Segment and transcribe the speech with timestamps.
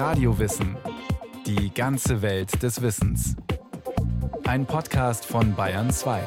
[0.00, 0.78] Radiowissen.
[1.44, 3.36] Die ganze Welt des Wissens.
[4.44, 6.22] Ein Podcast von Bayern 2.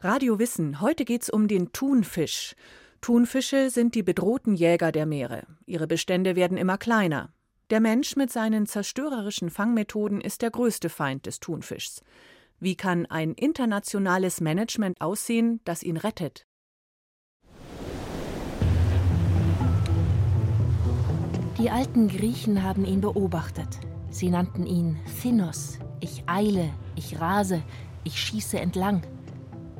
[0.00, 0.80] Radio Wissen.
[0.80, 2.54] Heute geht's um den Thunfisch.
[3.02, 5.42] Thunfische sind die bedrohten Jäger der Meere.
[5.66, 7.34] Ihre Bestände werden immer kleiner.
[7.68, 12.00] Der Mensch mit seinen zerstörerischen Fangmethoden ist der größte Feind des Thunfischs.
[12.58, 16.46] Wie kann ein internationales Management aussehen, das ihn rettet?
[21.62, 23.68] Die alten Griechen haben ihn beobachtet.
[24.10, 25.78] Sie nannten ihn Thinnos.
[26.00, 27.62] Ich eile, ich rase,
[28.02, 29.02] ich schieße entlang.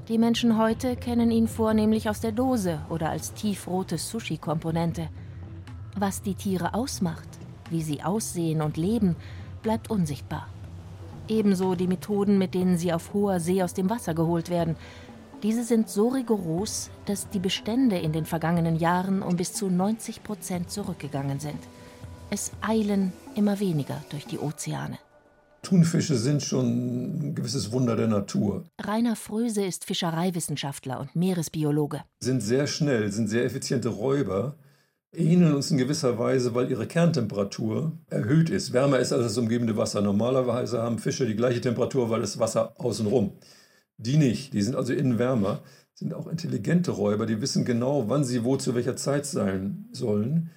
[0.07, 5.09] Die Menschen heute kennen ihn vornehmlich aus der Dose oder als tiefrote Sushi-Komponente.
[5.97, 7.29] Was die Tiere ausmacht,
[7.69, 9.17] wie sie aussehen und leben,
[9.65, 10.47] bleibt unsichtbar.
[11.27, 14.77] Ebenso die Methoden, mit denen sie auf hoher See aus dem Wasser geholt werden.
[15.43, 20.23] Diese sind so rigoros, dass die Bestände in den vergangenen Jahren um bis zu 90
[20.23, 21.59] Prozent zurückgegangen sind.
[22.31, 24.99] Es eilen immer weniger durch die Ozeane.
[25.63, 26.67] Thunfische sind schon
[27.31, 28.65] ein gewisses Wunder der Natur.
[28.81, 32.03] Rainer Fröse ist Fischereiwissenschaftler und Meeresbiologe.
[32.21, 34.55] Sind sehr schnell, sind sehr effiziente Räuber,
[35.13, 39.77] ähneln uns in gewisser Weise, weil ihre Kerntemperatur erhöht ist, wärmer ist als das umgebende
[39.77, 40.03] Wasser.
[40.03, 43.33] Normalerweise haben Fische die gleiche Temperatur, weil das Wasser außenrum.
[43.99, 45.63] Die nicht, die sind also innen wärmer,
[45.95, 50.51] sind auch intelligente Räuber, die wissen genau, wann sie wo zu welcher Zeit sein sollen.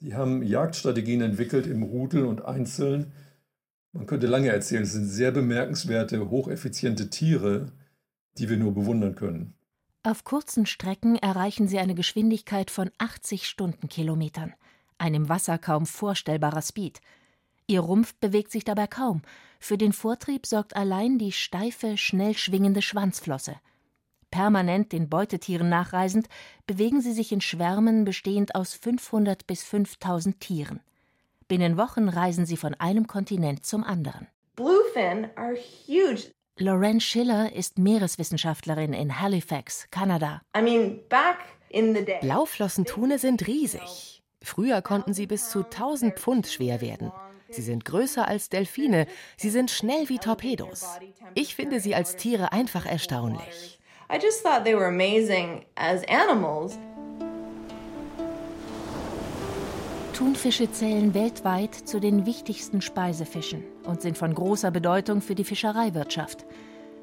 [0.00, 3.12] Die haben Jagdstrategien entwickelt im Rudel und einzeln
[3.92, 7.72] man könnte lange erzählen, es sind sehr bemerkenswerte, hocheffiziente Tiere,
[8.38, 9.54] die wir nur bewundern können.
[10.02, 14.54] Auf kurzen Strecken erreichen sie eine Geschwindigkeit von 80 Stundenkilometern,
[14.96, 17.00] ein im Wasser kaum vorstellbarer Speed.
[17.66, 19.22] Ihr Rumpf bewegt sich dabei kaum.
[19.58, 23.56] Für den Vortrieb sorgt allein die steife, schnell schwingende Schwanzflosse.
[24.30, 26.28] Permanent den Beutetieren nachreisend,
[26.66, 30.80] bewegen sie sich in Schwärmen bestehend aus 500 bis 5000 Tieren.
[31.48, 34.26] Binnen Wochen reisen sie von einem Kontinent zum anderen.
[34.56, 35.54] Bluefin are
[35.86, 36.32] huge.
[36.58, 40.42] Lorraine Schiller ist Meereswissenschaftlerin in Halifax, Kanada.
[40.56, 41.00] I mean,
[42.20, 44.22] Blauflossentune sind riesig.
[44.42, 47.12] Früher konnten sie bis zu 1000 Pfund schwer werden.
[47.52, 49.06] Sie sind größer als Delfine.
[49.36, 50.84] Sie sind schnell wie Torpedos.
[51.34, 53.78] Ich finde sie als Tiere einfach erstaunlich.
[54.10, 56.78] I just thought they were amazing as animals.
[60.12, 66.44] Thunfische zählen weltweit zu den wichtigsten Speisefischen und sind von großer Bedeutung für die Fischereiwirtschaft.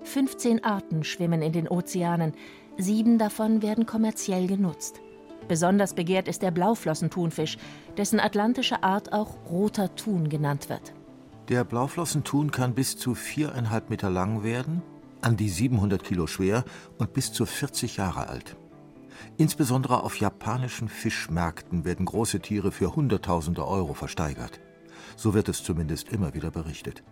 [0.03, 2.33] 15 Arten schwimmen in den Ozeanen,
[2.77, 5.01] sieben davon werden kommerziell genutzt.
[5.49, 7.57] Besonders begehrt ist der Blauflossenthunfisch,
[7.97, 10.93] dessen atlantische Art auch roter Thun genannt wird.
[11.49, 14.83] Der Blauflossenthun kann bis zu viereinhalb Meter lang werden,
[15.21, 16.63] an die 700 Kilo schwer
[16.99, 18.55] und bis zu 40 Jahre alt.
[19.37, 24.59] Insbesondere auf japanischen Fischmärkten werden große Tiere für Hunderttausende Euro versteigert.
[25.15, 27.03] So wird es zumindest immer wieder berichtet.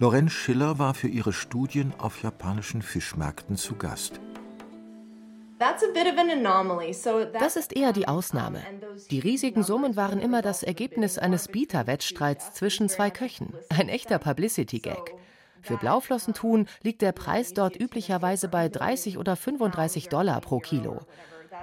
[0.00, 4.20] Lorenz Schiller war für ihre Studien auf japanischen Fischmärkten zu Gast.
[5.58, 8.62] Das ist eher die Ausnahme.
[9.10, 13.54] Die riesigen Summen waren immer das Ergebnis eines Bieterwettstreits zwischen zwei Köchen.
[13.68, 15.14] Ein echter Publicity-Gag.
[15.62, 21.00] Für Blauflossenthun liegt der Preis dort üblicherweise bei 30 oder 35 Dollar pro Kilo.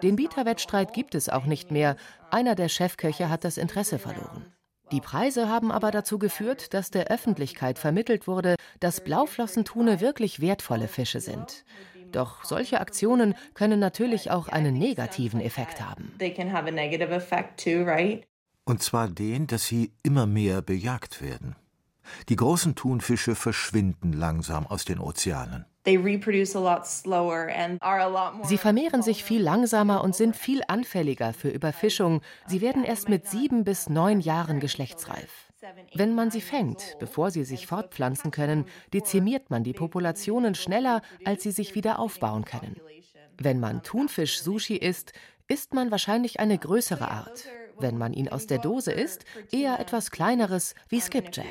[0.03, 1.95] Den Bieterwettstreit gibt es auch nicht mehr.
[2.31, 4.45] Einer der Chefköche hat das Interesse verloren.
[4.91, 10.87] Die Preise haben aber dazu geführt, dass der Öffentlichkeit vermittelt wurde, dass Blauflossenthune wirklich wertvolle
[10.87, 11.65] Fische sind.
[12.15, 16.13] Doch solche Aktionen können natürlich auch einen negativen Effekt haben.
[18.63, 21.57] Und zwar den, dass sie immer mehr bejagt werden.
[22.29, 25.65] Die großen Thunfische verschwinden langsam aus den Ozeanen.
[25.85, 25.97] Sie
[28.57, 32.21] vermehren sich viel langsamer und sind viel anfälliger für Überfischung.
[32.47, 35.44] Sie werden erst mit sieben bis neun Jahren geschlechtsreif.
[35.93, 41.43] Wenn man sie fängt, bevor sie sich fortpflanzen können, dezimiert man die Populationen schneller, als
[41.43, 42.79] sie sich wieder aufbauen können.
[43.37, 45.13] Wenn man Thunfisch-Sushi isst,
[45.47, 47.45] isst man wahrscheinlich eine größere Art
[47.79, 51.45] wenn man ihn aus der Dose isst, eher etwas kleineres wie Skipjack.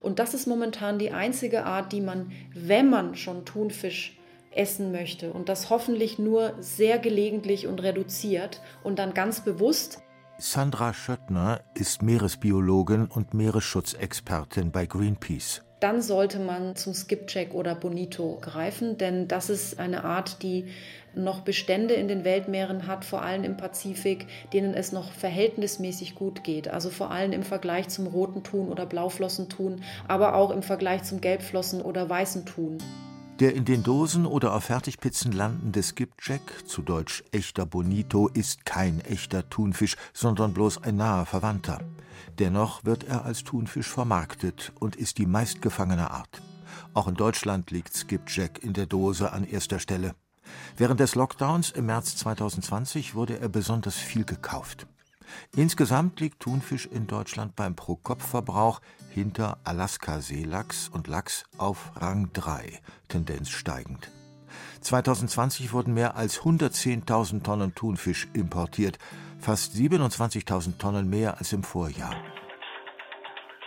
[0.00, 4.18] Und das ist momentan die einzige Art, die man, wenn man schon Thunfisch
[4.50, 10.02] essen möchte und das hoffentlich nur sehr gelegentlich und reduziert und dann ganz bewusst.
[10.38, 18.38] Sandra Schöttner ist Meeresbiologin und Meeresschutzexpertin bei Greenpeace dann sollte man zum Skipjack oder Bonito
[18.40, 20.64] greifen, denn das ist eine Art, die
[21.14, 26.42] noch Bestände in den Weltmeeren hat, vor allem im Pazifik, denen es noch verhältnismäßig gut
[26.42, 26.68] geht.
[26.68, 31.20] Also vor allem im Vergleich zum roten Thun oder Blauflossentun, aber auch im Vergleich zum
[31.20, 32.78] Gelbflossen oder weißen Thun.
[33.40, 39.00] Der in den Dosen oder auf Fertigpizzen landende Skipjack, zu Deutsch echter Bonito, ist kein
[39.00, 41.80] echter Thunfisch, sondern bloß ein naher Verwandter.
[42.38, 46.42] Dennoch wird er als Thunfisch vermarktet und ist die meistgefangene Art.
[46.94, 50.14] Auch in Deutschland liegt Skipjack in der Dose an erster Stelle.
[50.76, 54.86] Während des Lockdowns im März 2020 wurde er besonders viel gekauft.
[55.56, 63.50] Insgesamt liegt Thunfisch in Deutschland beim Pro-Kopf-Verbrauch hinter Alaska-Seelachs und Lachs auf Rang 3, Tendenz
[63.50, 64.10] steigend.
[64.80, 68.98] 2020 wurden mehr als 110.000 Tonnen Thunfisch importiert,
[69.40, 72.14] fast 27.000 Tonnen mehr als im Vorjahr.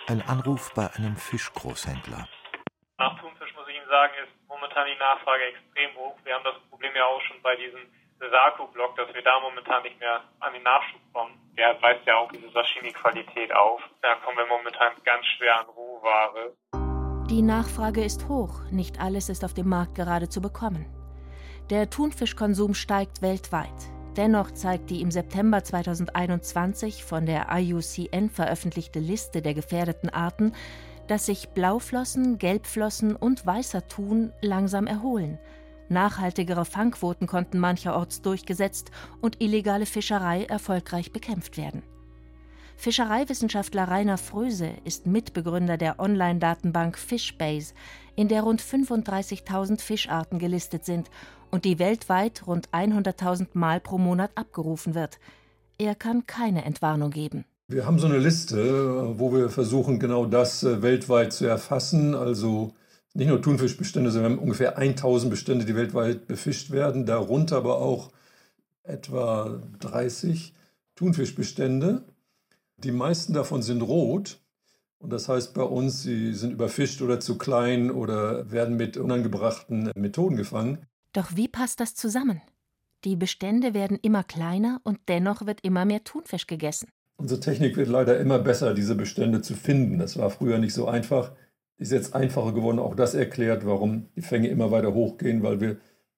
[0.07, 2.27] Ein Anruf bei einem Fischgroßhändler.
[2.97, 6.15] Nach Thunfisch muss ich Ihnen sagen, ist momentan die Nachfrage extrem hoch.
[6.23, 7.81] Wir haben das Problem ja auch schon bei diesem
[8.19, 10.96] Saku-Block, dass wir da momentan nicht mehr an den Nachschub
[11.57, 13.81] Der weist ja auch diese Sashimi-Qualität auf.
[14.01, 16.53] Da kommen wir momentan ganz schwer an Rohware.
[17.29, 20.85] Die Nachfrage ist hoch, nicht alles ist auf dem Markt gerade zu bekommen.
[21.69, 23.73] Der Thunfischkonsum steigt weltweit.
[24.15, 30.53] Dennoch zeigt die im September 2021 von der IUCN veröffentlichte Liste der gefährdeten Arten,
[31.07, 35.39] dass sich Blauflossen, Gelbflossen und weißer Thun langsam erholen.
[35.89, 38.91] Nachhaltigere Fangquoten konnten mancherorts durchgesetzt
[39.21, 41.83] und illegale Fischerei erfolgreich bekämpft werden.
[42.77, 47.73] Fischereiwissenschaftler Rainer Fröse ist Mitbegründer der Online-Datenbank Fishbase,
[48.15, 51.09] in der rund 35.000 Fischarten gelistet sind
[51.49, 55.17] und die weltweit rund 100.000 Mal pro Monat abgerufen wird.
[55.79, 57.45] Er kann keine Entwarnung geben.
[57.69, 62.15] Wir haben so eine Liste, wo wir versuchen, genau das äh, weltweit zu erfassen.
[62.15, 62.73] Also
[63.17, 67.07] nicht nur Thunfischbestände, sondern wir haben ungefähr 1000 Bestände, die weltweit befischt werden.
[67.07, 68.11] Darunter aber auch
[68.83, 70.53] etwa 30
[70.95, 72.03] Thunfischbestände.
[72.77, 74.39] Die meisten davon sind rot.
[74.99, 79.91] Und das heißt bei uns, sie sind überfischt oder zu klein oder werden mit unangebrachten
[79.95, 80.85] Methoden gefangen.
[81.13, 82.41] Doch wie passt das zusammen?
[83.03, 86.87] Die Bestände werden immer kleiner und dennoch wird immer mehr Thunfisch gegessen.
[87.15, 89.97] Unsere Technik wird leider immer besser, diese Bestände zu finden.
[89.97, 91.31] Das war früher nicht so einfach.
[91.77, 92.79] Ist jetzt einfacher geworden.
[92.79, 95.77] Auch das erklärt, warum die Fänge immer weiter hochgehen, weil wir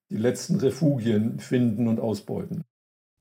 [0.09, 2.63] die letzten Refugien finden und ausbeuten.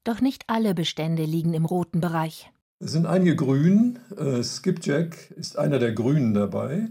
[0.05, 2.51] Doch nicht alle Bestände liegen im roten Bereich.
[2.81, 3.99] Es sind einige grün.
[4.17, 6.89] Äh, Skipjack ist einer der Grünen dabei.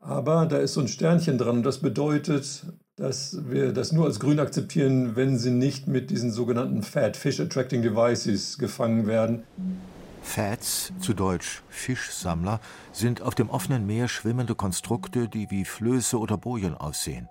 [0.00, 1.62] Aber da ist so ein Sternchen dran.
[1.62, 2.66] Das bedeutet,
[2.96, 7.40] dass wir das nur als grün akzeptieren, wenn sie nicht mit diesen sogenannten Fat Fish
[7.40, 9.44] Attracting Devices gefangen werden.
[10.26, 12.60] Fats, zu Deutsch Fischsammler,
[12.92, 17.30] sind auf dem offenen Meer schwimmende Konstrukte, die wie Flöße oder Bojen aussehen.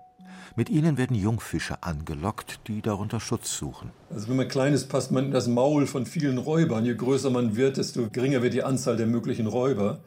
[0.56, 3.92] Mit ihnen werden Jungfische angelockt, die darunter Schutz suchen.
[4.10, 6.84] Also wenn man klein ist, passt man in das Maul von vielen Räubern.
[6.84, 10.00] Je größer man wird, desto geringer wird die Anzahl der möglichen Räuber.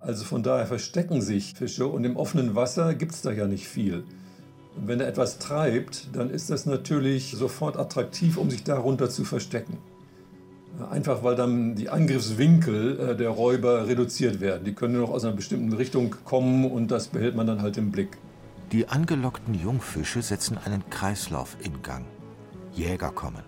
[0.00, 3.68] Also von daher verstecken sich Fische und im offenen Wasser gibt es da ja nicht
[3.68, 4.04] viel.
[4.74, 9.78] Wenn er etwas treibt, dann ist das natürlich sofort attraktiv, um sich darunter zu verstecken.
[10.90, 14.64] Einfach weil dann die Angriffswinkel äh, der Räuber reduziert werden.
[14.64, 17.76] Die können nur noch aus einer bestimmten Richtung kommen und das behält man dann halt
[17.76, 18.18] im Blick.
[18.72, 22.06] Die angelockten Jungfische setzen einen Kreislauf in Gang.
[22.72, 23.42] Jäger kommen.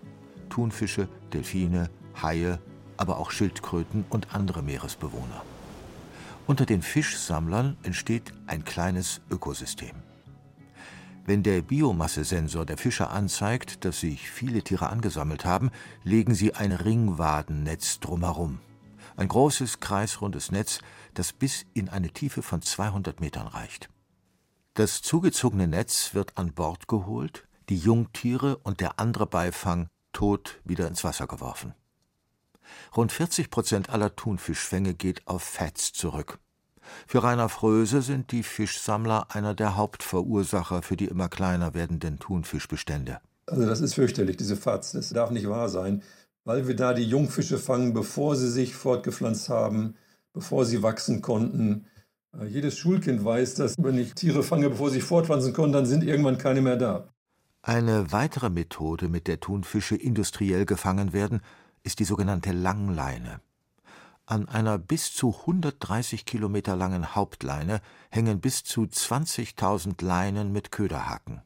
[0.51, 1.89] Thunfische, Delfine,
[2.23, 2.59] Haie,
[2.99, 5.43] aber auch Schildkröten und andere Meeresbewohner.
[6.47, 10.04] Unter den Fischsammlern entsteht ein kleines Ökosystem.
[11.27, 15.71] Wenn der Biomassesensor der Fischer anzeigt, dass sich viele Tiere angesammelt haben,
[16.03, 18.59] legen sie ein Ringwadennetz drumherum.
[19.17, 20.81] Ein großes, kreisrundes Netz,
[21.15, 23.89] das bis in eine Tiefe von 200 Metern reicht.
[24.75, 30.89] Das zugezogene Netz wird an Bord geholt, die Jungtiere und der andere Beifang tot wieder
[30.89, 31.75] ins Wasser geworfen.
[32.95, 36.39] Rund 40 Prozent aller Thunfischfänge geht auf Fats zurück.
[37.07, 43.19] Für Rainer Fröse sind die Fischsammler einer der Hauptverursacher für die immer kleiner werdenden Thunfischbestände.
[43.47, 44.93] Also das ist fürchterlich, diese Fatz.
[44.93, 46.03] Das darf nicht wahr sein,
[46.45, 49.95] weil wir da die Jungfische fangen, bevor sie sich fortgepflanzt haben,
[50.33, 51.87] bevor sie wachsen konnten.
[52.39, 56.05] Äh, jedes Schulkind weiß, dass wenn ich Tiere fange, bevor sie fortpflanzen können, dann sind
[56.05, 57.09] irgendwann keine mehr da.
[57.63, 61.41] Eine weitere Methode, mit der Thunfische industriell gefangen werden,
[61.83, 63.41] ist die sogenannte Langleine.
[64.27, 71.43] An einer bis zu 130 Kilometer langen Hauptleine hängen bis zu 20.000 Leinen mit Köderhaken.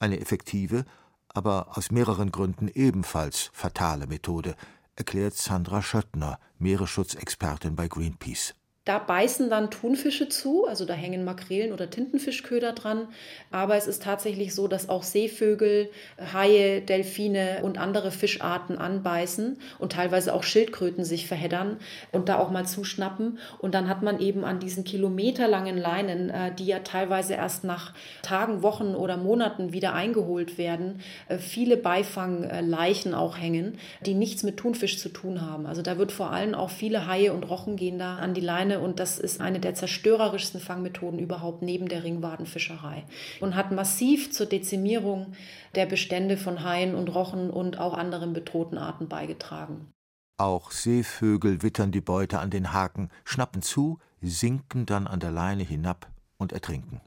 [0.00, 0.84] Eine effektive,
[1.28, 4.56] aber aus mehreren Gründen ebenfalls fatale Methode,
[4.96, 8.54] erklärt Sandra Schöttner, Meeresschutzexpertin bei Greenpeace.
[8.88, 13.08] Da beißen dann Thunfische zu, also da hängen Makrelen oder Tintenfischköder dran.
[13.50, 15.90] Aber es ist tatsächlich so, dass auch Seevögel,
[16.32, 21.76] Haie, Delfine und andere Fischarten anbeißen und teilweise auch Schildkröten sich verheddern
[22.12, 23.38] und da auch mal zuschnappen.
[23.58, 27.92] Und dann hat man eben an diesen kilometerlangen Leinen, äh, die ja teilweise erst nach
[28.22, 33.76] Tagen, Wochen oder Monaten wieder eingeholt werden, äh, viele Beifangleichen auch hängen,
[34.06, 35.66] die nichts mit Thunfisch zu tun haben.
[35.66, 38.77] Also da wird vor allem auch viele Haie und Rochen gehen da an die Leine
[38.78, 43.04] und das ist eine der zerstörerischsten Fangmethoden überhaupt neben der Ringwadenfischerei
[43.40, 45.32] und hat massiv zur Dezimierung
[45.74, 49.92] der Bestände von Haien und Rochen und auch anderen bedrohten Arten beigetragen.
[50.36, 55.64] Auch Seevögel wittern die Beute an den Haken, schnappen zu, sinken dann an der Leine
[55.64, 57.00] hinab und ertrinken.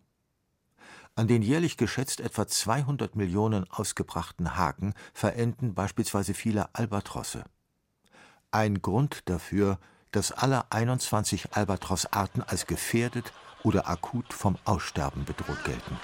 [1.15, 7.43] An den jährlich geschätzt etwa 200 Millionen ausgebrachten Haken verenden beispielsweise viele Albatrosse.
[8.49, 9.79] Ein Grund dafür,
[10.11, 13.31] dass alle 21 Albatrossarten als gefährdet
[13.63, 15.97] oder akut vom Aussterben bedroht gelten.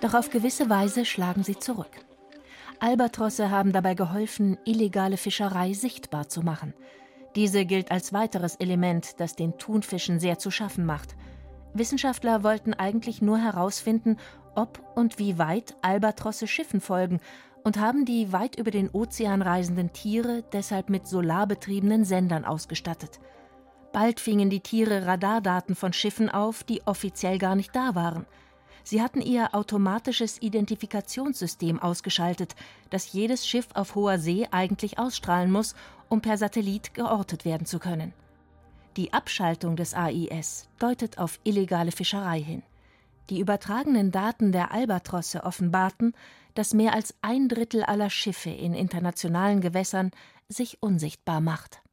[0.00, 1.90] Doch auf gewisse Weise schlagen sie zurück.
[2.78, 6.74] Albatrosse haben dabei geholfen, illegale Fischerei sichtbar zu machen.
[7.34, 11.16] Diese gilt als weiteres Element, das den Thunfischen sehr zu schaffen macht.
[11.72, 14.18] Wissenschaftler wollten eigentlich nur herausfinden,
[14.54, 17.20] ob und wie weit Albatrosse Schiffen folgen
[17.64, 23.18] und haben die weit über den Ozean reisenden Tiere deshalb mit solarbetriebenen Sendern ausgestattet.
[23.92, 28.26] Bald fingen die Tiere Radardaten von Schiffen auf, die offiziell gar nicht da waren.
[28.82, 32.54] Sie hatten ihr automatisches Identifikationssystem ausgeschaltet,
[32.90, 35.74] das jedes Schiff auf hoher See eigentlich ausstrahlen muss,
[36.10, 38.12] um per Satellit geortet werden zu können.
[38.96, 42.62] Die Abschaltung des AIS deutet auf illegale Fischerei hin.
[43.30, 46.14] Die übertragenen Daten der Albatrosse offenbarten,
[46.54, 50.10] dass mehr als ein Drittel aller Schiffe in internationalen Gewässern
[50.48, 51.83] sich unsichtbar macht.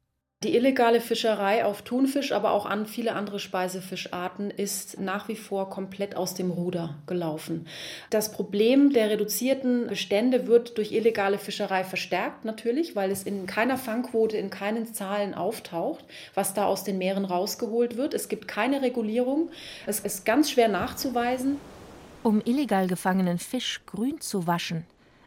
[0.42, 5.70] Die illegale Fischerei auf Thunfisch, aber auch an viele andere Speisefischarten ist nach wie vor
[5.70, 7.68] komplett aus dem Ruder gelaufen.
[8.10, 13.78] Das Problem der reduzierten Bestände wird durch illegale Fischerei verstärkt natürlich, weil es in keiner
[13.78, 18.12] Fangquote, in keinen Zahlen auftaucht, was da aus den Meeren rausgeholt wird.
[18.12, 19.48] Es gibt keine Regulierung.
[19.86, 21.58] Es ist ganz schwer nachzuweisen.
[22.24, 24.86] Um illegal gefangenen Fisch grün zu waschen,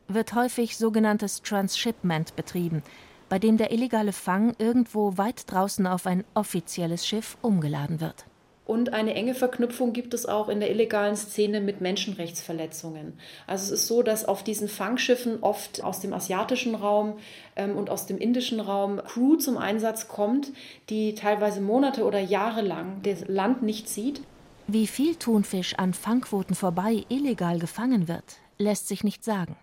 [0.10, 2.84] wird häufig sogenanntes Transshipment betrieben,
[3.29, 8.25] bei dem der illegale Fang irgendwo weit draußen auf ein offizielles Schiff umgeladen wird.
[8.65, 13.13] Und eine enge Verknüpfung gibt es auch in der illegalen Szene mit Menschenrechtsverletzungen.
[13.46, 17.13] Also es ist so, dass auf diesen Fangschiffen oft aus dem asiatischen Raum
[17.55, 20.51] ähm, und aus dem indischen Raum Crew zum Einsatz kommt,
[20.89, 24.22] die teilweise Monate oder Jahre lang das Land nicht sieht
[24.67, 29.55] wie viel Thunfisch an Fangquoten vorbei illegal gefangen wird, lässt sich nicht sagen.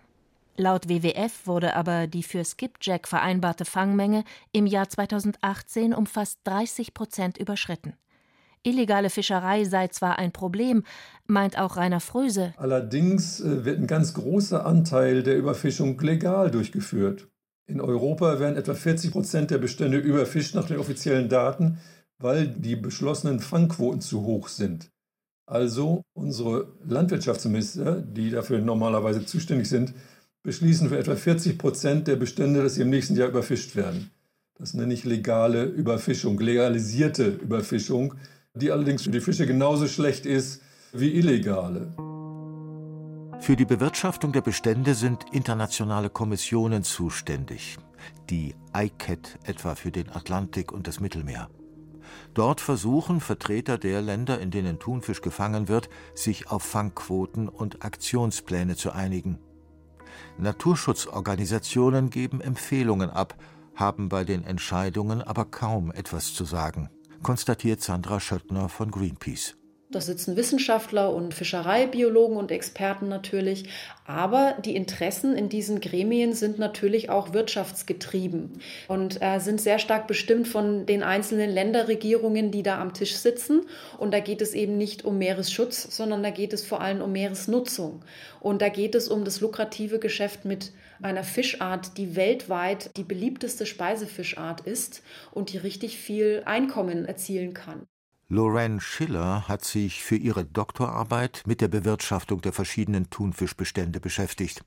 [0.55, 6.93] Laut WWF wurde aber die für Skipjack vereinbarte Fangmenge im Jahr 2018 um fast 30
[6.93, 7.93] Prozent überschritten.
[8.61, 10.83] Illegale Fischerei sei zwar ein Problem,
[11.25, 12.53] meint auch Rainer Fröse.
[12.57, 17.27] Allerdings äh, wird ein ganz großer Anteil der Überfischung legal durchgeführt.
[17.65, 21.79] In Europa werden etwa 40 Prozent der Bestände überfischt nach den offiziellen Daten,
[22.19, 24.91] weil die beschlossenen Fangquoten zu hoch sind.
[25.45, 29.93] Also unsere Landwirtschaftsminister, die dafür normalerweise zuständig sind,
[30.43, 34.11] beschließen für etwa 40 Prozent der Bestände, dass sie im nächsten Jahr überfischt werden.
[34.57, 38.15] Das nenne ich legale Überfischung, legalisierte Überfischung,
[38.53, 41.93] die allerdings für die Fische genauso schlecht ist wie illegale.
[43.39, 47.77] Für die Bewirtschaftung der Bestände sind internationale Kommissionen zuständig,
[48.29, 51.49] die ICAT etwa für den Atlantik und das Mittelmeer.
[52.33, 58.75] Dort versuchen Vertreter der Länder, in denen Thunfisch gefangen wird, sich auf Fangquoten und Aktionspläne
[58.75, 59.39] zu einigen.
[60.37, 63.35] Naturschutzorganisationen geben Empfehlungen ab,
[63.75, 66.89] haben bei den Entscheidungen aber kaum etwas zu sagen,
[67.21, 69.55] konstatiert Sandra Schöttner von Greenpeace.
[69.93, 73.65] Da sitzen Wissenschaftler und Fischereibiologen und Experten natürlich.
[74.07, 80.07] Aber die Interessen in diesen Gremien sind natürlich auch wirtschaftsgetrieben und äh, sind sehr stark
[80.07, 83.67] bestimmt von den einzelnen Länderregierungen, die da am Tisch sitzen.
[83.99, 87.11] Und da geht es eben nicht um Meeresschutz, sondern da geht es vor allem um
[87.11, 88.03] Meeresnutzung.
[88.39, 90.71] Und da geht es um das lukrative Geschäft mit
[91.03, 97.85] einer Fischart, die weltweit die beliebteste Speisefischart ist und die richtig viel Einkommen erzielen kann.
[98.29, 104.63] Lorraine Schiller hat sich für ihre Doktorarbeit mit der Bewirtschaftung der verschiedenen Thunfischbestände beschäftigt.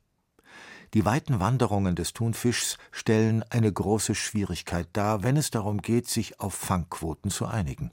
[0.94, 6.38] Die weiten Wanderungen des Thunfischs stellen eine große Schwierigkeit dar, wenn es darum geht, sich
[6.38, 7.90] auf Fangquoten zu einigen.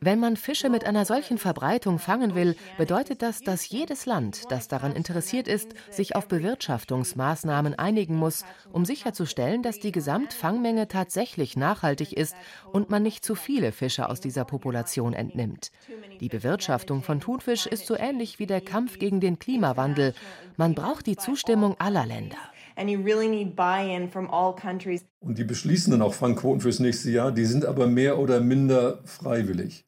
[0.00, 4.68] Wenn man Fische mit einer solchen Verbreitung fangen will, bedeutet das, dass jedes Land, das
[4.68, 12.12] daran interessiert ist, sich auf Bewirtschaftungsmaßnahmen einigen muss, um sicherzustellen, dass die Gesamtfangmenge tatsächlich nachhaltig
[12.12, 12.36] ist
[12.70, 15.72] und man nicht zu viele Fische aus dieser Population entnimmt.
[16.20, 20.14] Die Bewirtschaftung von Thunfisch ist so ähnlich wie der Kampf gegen den Klimawandel.
[20.56, 22.38] Man braucht die Zustimmung aller Länder.
[22.76, 25.04] And you really need buy-in from all countries.
[25.20, 29.00] Und die beschließen dann auch Fangquoten fürs nächste Jahr, die sind aber mehr oder minder
[29.04, 29.86] freiwillig.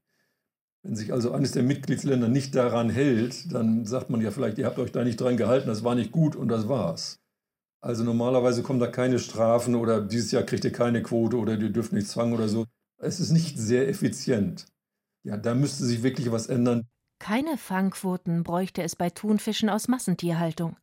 [0.82, 4.66] Wenn sich also eines der Mitgliedsländer nicht daran hält, dann sagt man ja vielleicht, ihr
[4.66, 7.20] habt euch da nicht dran gehalten, das war nicht gut und das war's.
[7.80, 11.70] Also normalerweise kommen da keine Strafen oder dieses Jahr kriegt ihr keine Quote oder ihr
[11.70, 12.66] dürft nichts fangen oder so.
[12.98, 14.66] Es ist nicht sehr effizient.
[15.22, 16.86] Ja, da müsste sich wirklich was ändern.
[17.18, 20.76] Keine Fangquoten bräuchte es bei Thunfischen aus Massentierhaltung.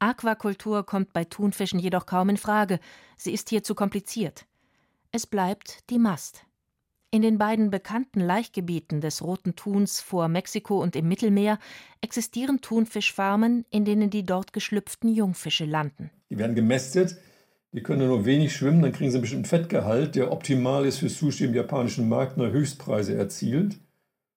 [0.00, 2.80] Aquakultur kommt bei Thunfischen jedoch kaum in Frage,
[3.16, 4.46] sie ist hier zu kompliziert.
[5.12, 6.44] Es bleibt die Mast.
[7.12, 11.58] In den beiden bekannten Laichgebieten des Roten Thuns vor Mexiko und im Mittelmeer
[12.00, 16.10] existieren Thunfischfarmen, in denen die dort geschlüpften Jungfische landen.
[16.30, 17.16] Die werden gemästet,
[17.72, 21.08] die können nur wenig schwimmen, dann kriegen sie einen bestimmten Fettgehalt, der optimal ist für
[21.08, 23.78] Sushi im japanischen Markt, nur Höchstpreise erzielt.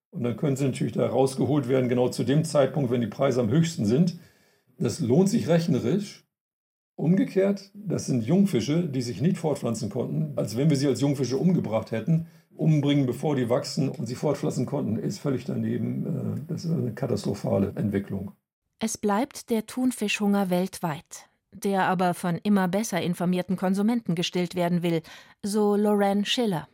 [0.09, 3.39] Und dann können sie natürlich da rausgeholt werden, genau zu dem Zeitpunkt, wenn die Preise
[3.39, 4.19] am höchsten sind.
[4.77, 6.25] Das lohnt sich rechnerisch.
[6.95, 11.37] Umgekehrt, das sind Jungfische, die sich nicht fortpflanzen konnten, als wenn wir sie als Jungfische
[11.37, 12.27] umgebracht hätten.
[12.55, 16.05] Umbringen, bevor die wachsen und sie fortpflanzen konnten, ist völlig daneben.
[16.05, 18.33] Äh, das ist eine katastrophale Entwicklung.
[18.79, 25.01] Es bleibt der Thunfischhunger weltweit, der aber von immer besser informierten Konsumenten gestillt werden will,
[25.41, 26.67] so Lorraine Schiller.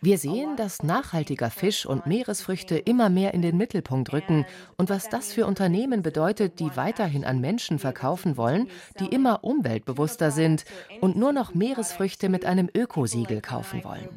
[0.00, 4.46] Wir sehen, dass nachhaltiger Fisch und Meeresfrüchte immer mehr in den Mittelpunkt rücken.
[4.78, 8.68] und was das für Unternehmen bedeutet, die weiterhin an Menschen verkaufen wollen,
[8.98, 10.64] die immer umweltbewusster sind
[11.02, 14.08] und nur noch Meeresfrüchte mit einem Ökosiegel kaufen wollen.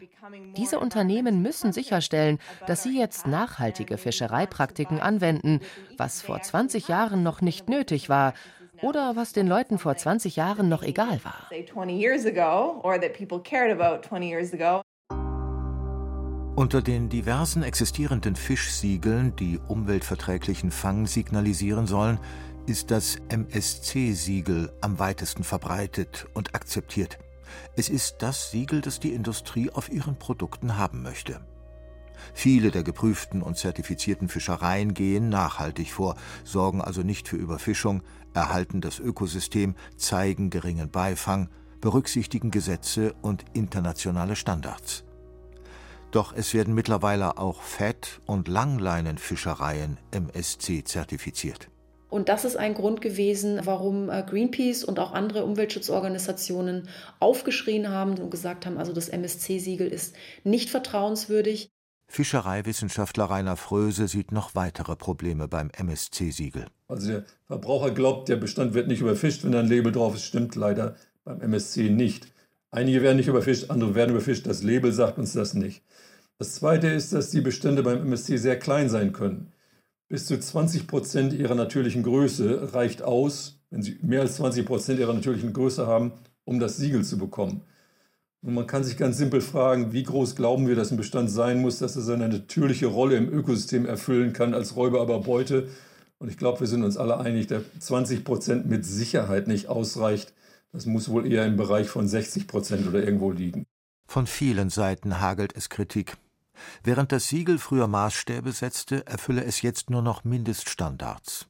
[0.56, 5.60] Diese Unternehmen müssen sicherstellen, dass sie jetzt nachhaltige Fischereipraktiken anwenden,
[5.98, 8.34] was vor 20 Jahren noch nicht nötig war,
[8.82, 11.50] oder was den Leuten vor 20 Jahren noch egal war.
[16.56, 22.20] Unter den diversen existierenden Fischsiegeln, die umweltverträglichen Fang signalisieren sollen,
[22.66, 27.18] ist das MSC-Siegel am weitesten verbreitet und akzeptiert.
[27.76, 31.40] Es ist das Siegel, das die Industrie auf ihren Produkten haben möchte.
[32.34, 38.04] Viele der geprüften und zertifizierten Fischereien gehen nachhaltig vor, sorgen also nicht für Überfischung,
[38.34, 41.50] erhalten das Ökosystem, zeigen geringen Beifang,
[41.82, 45.04] berücksichtigen Gesetze und internationale Standards.
[46.12, 51.70] Doch es werden mittlerweile auch Fett- und Langleinenfischereien MSC zertifiziert.
[52.10, 58.18] Und das ist ein Grund gewesen, warum äh, Greenpeace und auch andere Umweltschutzorganisationen aufgeschrien haben
[58.18, 61.70] und gesagt haben, also das MSC-Siegel ist nicht vertrauenswürdig.
[62.10, 66.66] Fischereiwissenschaftler Rainer Fröse sieht noch weitere Probleme beim MSC-Siegel.
[66.88, 70.26] Also der Verbraucher glaubt, der Bestand wird nicht überfischt, wenn da ein Label drauf ist.
[70.26, 72.28] Stimmt leider beim MSC nicht.
[72.72, 74.48] Einige werden nicht überfischt, andere werden überfischt.
[74.48, 75.84] Das Label sagt uns das nicht.
[76.40, 79.54] Das Zweite ist, dass die Bestände beim MSC sehr klein sein können.
[80.08, 85.00] Bis zu 20 Prozent ihrer natürlichen Größe reicht aus, wenn sie mehr als 20 Prozent
[85.00, 87.62] ihrer natürlichen Größe haben, um das Siegel zu bekommen.
[88.42, 91.62] Und man kann sich ganz simpel fragen, wie groß glauben wir, dass ein Bestand sein
[91.62, 95.68] muss, dass er seine natürliche Rolle im Ökosystem erfüllen kann als Räuber, aber Beute.
[96.20, 100.34] Und ich glaube, wir sind uns alle einig, dass 20 Prozent mit Sicherheit nicht ausreicht.
[100.72, 103.66] Das muss wohl eher im Bereich von 60 Prozent oder irgendwo liegen.
[104.08, 106.16] Von vielen Seiten hagelt es Kritik.
[106.84, 111.48] Während das Siegel früher Maßstäbe setzte, erfülle es jetzt nur noch Mindeststandards.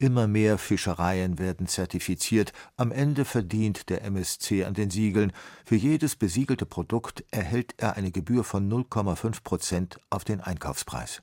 [0.00, 2.54] Immer mehr Fischereien werden zertifiziert.
[2.78, 5.30] Am Ende verdient der MSC an den Siegeln.
[5.66, 11.22] Für jedes besiegelte Produkt erhält er eine Gebühr von 0,5 Prozent auf den Einkaufspreis.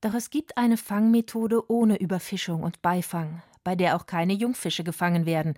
[0.00, 5.26] Doch es gibt eine Fangmethode ohne Überfischung und Beifang, bei der auch keine Jungfische gefangen
[5.26, 5.52] werden.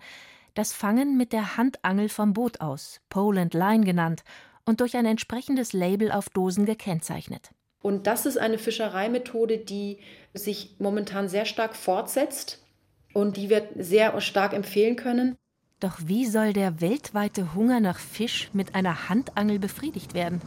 [0.53, 4.25] Das Fangen mit der Handangel vom Boot aus, Poland Line genannt,
[4.65, 7.51] und durch ein entsprechendes Label auf Dosen gekennzeichnet.
[7.81, 9.99] Und das ist eine Fischereimethode, die
[10.33, 12.63] sich momentan sehr stark fortsetzt
[13.13, 15.35] und die wir sehr stark empfehlen können.
[15.79, 20.41] Doch wie soll der weltweite Hunger nach Fisch mit einer Handangel befriedigt werden?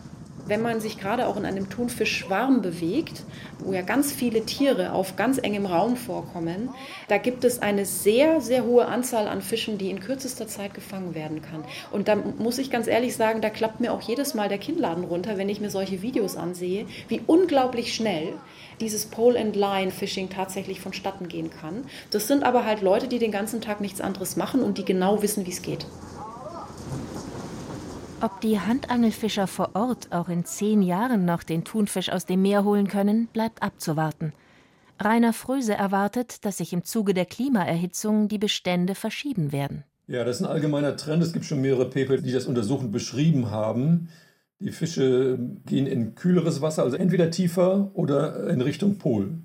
[0.46, 3.22] Wenn man sich gerade auch in einem Thunfischschwarm bewegt,
[3.60, 6.70] wo ja ganz viele Tiere auf ganz engem Raum vorkommen,
[7.08, 11.14] da gibt es eine sehr, sehr hohe Anzahl an Fischen, die in kürzester Zeit gefangen
[11.14, 11.64] werden kann.
[11.92, 15.04] Und da muss ich ganz ehrlich sagen, da klappt mir auch jedes Mal der Kinnladen
[15.04, 18.34] runter, wenn ich mir solche Videos ansehe, wie unglaublich schnell
[18.80, 21.84] dieses Pole and Line Fishing tatsächlich vonstatten gehen kann.
[22.10, 25.22] Das sind aber halt Leute, die den ganzen Tag nichts anderes machen und die genau
[25.22, 25.86] wissen, wie es geht.
[28.22, 32.62] Ob die Handangelfischer vor Ort auch in zehn Jahren noch den Thunfisch aus dem Meer
[32.62, 34.32] holen können, bleibt abzuwarten.
[35.00, 39.82] Rainer Fröse erwartet, dass sich im Zuge der Klimaerhitzung die Bestände verschieben werden.
[40.06, 41.20] Ja, das ist ein allgemeiner Trend.
[41.20, 44.08] Es gibt schon mehrere Paper, die das untersuchend beschrieben haben.
[44.60, 49.40] Die Fische gehen in kühleres Wasser, also entweder tiefer oder in Richtung Pol.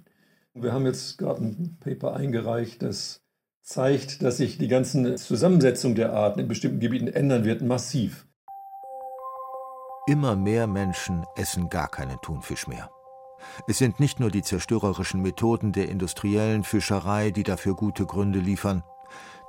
[0.54, 3.24] Wir haben jetzt gerade ein Paper eingereicht, das
[3.64, 8.27] zeigt, dass sich die ganze Zusammensetzung der Arten in bestimmten Gebieten ändern wird, massiv.
[10.08, 12.90] Immer mehr Menschen essen gar keinen Thunfisch mehr.
[13.68, 18.84] Es sind nicht nur die zerstörerischen Methoden der industriellen Fischerei, die dafür gute Gründe liefern.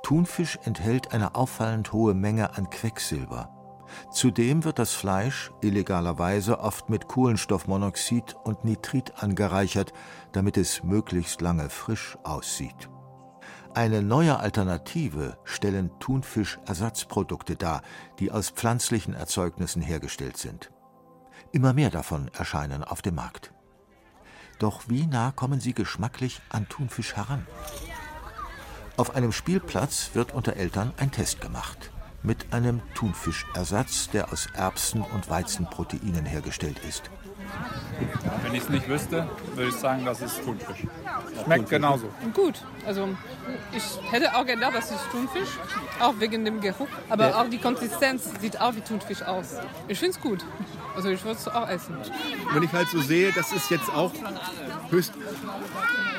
[0.03, 3.49] Thunfisch enthält eine auffallend hohe Menge an Quecksilber.
[4.11, 9.93] Zudem wird das Fleisch illegalerweise oft mit Kohlenstoffmonoxid und Nitrit angereichert,
[10.33, 12.89] damit es möglichst lange frisch aussieht.
[13.73, 17.81] Eine neue Alternative stellen Thunfischersatzprodukte dar,
[18.19, 20.71] die aus pflanzlichen Erzeugnissen hergestellt sind.
[21.51, 23.53] Immer mehr davon erscheinen auf dem Markt.
[24.57, 27.45] Doch wie nah kommen sie geschmacklich an Thunfisch heran?
[28.97, 31.91] Auf einem Spielplatz wird unter Eltern ein Test gemacht
[32.23, 37.09] mit einem Thunfischersatz, der aus Erbsen- und Weizenproteinen hergestellt ist.
[38.43, 40.85] Wenn ich es nicht wüsste, würde ich sagen, das ist Thunfisch.
[41.43, 42.09] Schmeckt genauso.
[42.33, 43.09] Gut, also
[43.71, 45.49] ich hätte auch gedacht, das ist Thunfisch,
[45.99, 46.87] auch wegen dem Geruch.
[47.09, 47.41] Aber ja.
[47.41, 49.55] auch die Konsistenz sieht auch wie Thunfisch aus.
[49.87, 50.45] Ich finde es gut.
[50.95, 51.95] Also ich würde es auch essen.
[52.53, 54.11] Wenn ich halt so sehe, das ist jetzt auch
[54.89, 55.13] höchst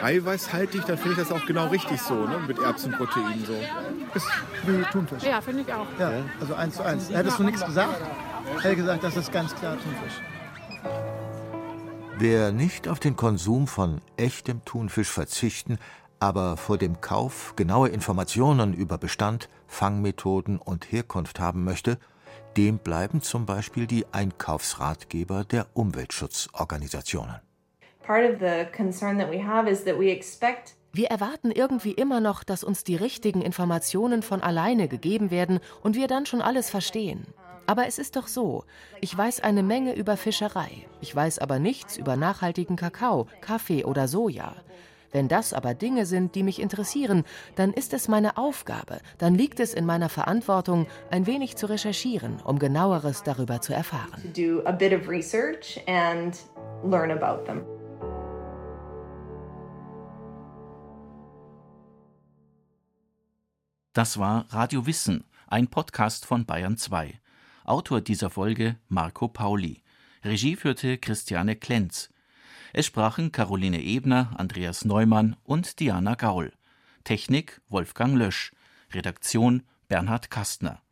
[0.02, 2.38] eiweißhaltig, dann finde ich das auch genau richtig so, ne?
[2.46, 3.54] mit Erbsenproteinen so.
[4.14, 4.26] Ist
[4.64, 5.22] wie Thunfisch.
[5.22, 5.86] Ja, finde ich auch.
[5.98, 7.10] Ja, also eins zu eins.
[7.10, 8.00] Hättest du nichts gesagt,
[8.62, 10.20] hätte gesagt, das ist ganz klar Thunfisch.
[12.22, 15.78] Wer nicht auf den Konsum von echtem Thunfisch verzichten,
[16.18, 21.96] aber vor dem Kauf genaue Informationen über Bestand, Fangmethoden und Herkunft haben möchte,
[22.59, 27.37] dem bleiben zum Beispiel die Einkaufsratgeber der Umweltschutzorganisationen.
[30.92, 35.96] Wir erwarten irgendwie immer noch, dass uns die richtigen Informationen von alleine gegeben werden und
[35.96, 37.28] wir dann schon alles verstehen.
[37.70, 38.64] Aber es ist doch so,
[39.00, 44.09] ich weiß eine Menge über Fischerei, ich weiß aber nichts über nachhaltigen Kakao, Kaffee oder
[44.09, 44.56] Soja.
[45.12, 47.22] Wenn das aber Dinge sind, die mich interessieren,
[47.54, 52.40] dann ist es meine Aufgabe, dann liegt es in meiner Verantwortung, ein wenig zu recherchieren,
[52.40, 54.20] um genaueres darüber zu erfahren.
[63.92, 67.20] Das war Radio Wissen, ein Podcast von Bayern 2.
[67.70, 69.85] Autor dieser Folge Marco Pauli.
[70.24, 72.11] Regie führte Christiane Klenz.
[72.72, 76.52] Es sprachen Caroline Ebner, Andreas Neumann und Diana Gaul.
[77.04, 78.50] Technik Wolfgang Lösch.
[78.92, 80.83] Redaktion Bernhard Kastner.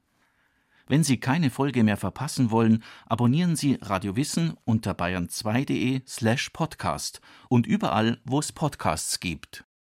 [0.86, 7.20] Wenn Sie keine Folge mehr verpassen wollen, abonnieren Sie Radio Wissen unter bayern2.de slash podcast
[7.48, 9.64] und überall, wo es Podcasts gibt.